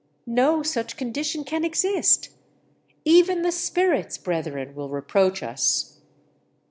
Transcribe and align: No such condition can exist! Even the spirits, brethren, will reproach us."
No 0.25 0.63
such 0.63 0.97
condition 0.97 1.43
can 1.43 1.63
exist! 1.63 2.29
Even 3.05 3.43
the 3.43 3.51
spirits, 3.51 4.17
brethren, 4.17 4.73
will 4.73 4.89
reproach 4.89 5.43
us." 5.43 5.99